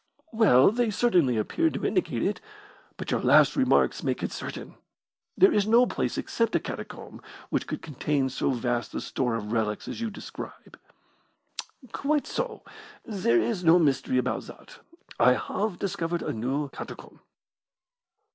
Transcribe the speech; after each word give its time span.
"Well, 0.31 0.71
they 0.71 0.89
certainly 0.89 1.37
appeared 1.37 1.75
to 1.75 1.85
indicate 1.85 2.23
it, 2.23 2.41
but 2.97 3.11
your 3.11 3.19
last 3.21 3.55
remarks 3.55 4.01
make 4.01 4.23
it 4.23 4.31
certain. 4.31 4.73
There 5.37 5.51
is 5.53 5.67
no 5.67 5.85
place 5.85 6.17
except 6.17 6.55
a 6.55 6.59
catacomb 6.59 7.21
which 7.51 7.67
could 7.67 7.83
contain 7.83 8.27
so 8.29 8.49
vast 8.49 8.95
a 8.95 9.01
store 9.01 9.35
of 9.35 9.51
relics 9.51 9.87
as 9.87 10.01
you 10.01 10.09
describe." 10.09 10.79
"Quite 11.91 12.25
so. 12.25 12.63
There 13.05 13.39
is 13.39 13.63
no 13.63 13.77
mystery 13.77 14.17
about 14.17 14.45
that. 14.45 14.79
I 15.19 15.33
have 15.33 15.77
discovered 15.77 16.23
a 16.23 16.33
new 16.33 16.69
catacomb." 16.69 17.19